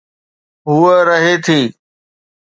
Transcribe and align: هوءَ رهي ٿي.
هوءَ 0.67 0.97
رهي 1.09 1.33
ٿي. 1.45 1.59